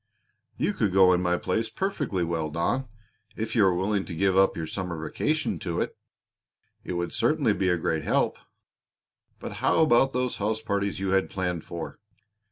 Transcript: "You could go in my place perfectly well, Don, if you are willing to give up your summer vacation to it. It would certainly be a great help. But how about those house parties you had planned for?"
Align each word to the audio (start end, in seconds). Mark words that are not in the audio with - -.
"You 0.57 0.73
could 0.73 0.93
go 0.93 1.13
in 1.13 1.21
my 1.21 1.37
place 1.37 1.69
perfectly 1.69 2.23
well, 2.23 2.49
Don, 2.49 2.87
if 3.35 3.55
you 3.55 3.63
are 3.67 3.75
willing 3.75 4.03
to 4.05 4.15
give 4.15 4.35
up 4.35 4.57
your 4.57 4.65
summer 4.65 4.97
vacation 4.99 5.59
to 5.59 5.79
it. 5.79 5.95
It 6.83 6.93
would 6.93 7.13
certainly 7.13 7.53
be 7.53 7.69
a 7.69 7.77
great 7.77 8.03
help. 8.03 8.39
But 9.39 9.51
how 9.61 9.83
about 9.83 10.11
those 10.11 10.37
house 10.37 10.59
parties 10.59 10.99
you 10.99 11.09
had 11.11 11.29
planned 11.29 11.65
for?" 11.65 11.99